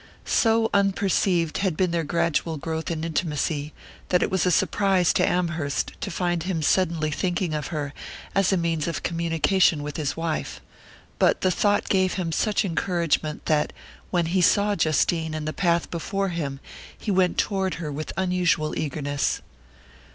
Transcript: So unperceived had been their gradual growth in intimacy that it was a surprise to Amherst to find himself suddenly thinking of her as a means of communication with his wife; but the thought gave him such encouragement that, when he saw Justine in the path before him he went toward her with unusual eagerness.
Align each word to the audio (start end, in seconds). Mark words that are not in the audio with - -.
So 0.25 0.67
unperceived 0.73 1.59
had 1.59 1.77
been 1.77 1.91
their 1.91 2.03
gradual 2.03 2.57
growth 2.57 2.89
in 2.89 3.03
intimacy 3.03 3.71
that 4.09 4.23
it 4.23 4.31
was 4.31 4.47
a 4.47 4.49
surprise 4.51 5.13
to 5.13 5.23
Amherst 5.23 5.91
to 6.01 6.09
find 6.09 6.41
himself 6.41 6.73
suddenly 6.87 7.11
thinking 7.11 7.53
of 7.53 7.67
her 7.67 7.93
as 8.33 8.51
a 8.51 8.57
means 8.57 8.87
of 8.87 9.03
communication 9.03 9.83
with 9.83 9.97
his 9.97 10.17
wife; 10.17 10.59
but 11.19 11.41
the 11.41 11.51
thought 11.51 11.87
gave 11.87 12.13
him 12.13 12.31
such 12.31 12.65
encouragement 12.65 13.45
that, 13.45 13.73
when 14.09 14.25
he 14.25 14.41
saw 14.41 14.75
Justine 14.75 15.35
in 15.35 15.45
the 15.45 15.53
path 15.53 15.91
before 15.91 16.29
him 16.29 16.59
he 16.97 17.11
went 17.11 17.37
toward 17.37 17.75
her 17.75 17.91
with 17.91 18.11
unusual 18.17 18.75
eagerness. 18.75 19.39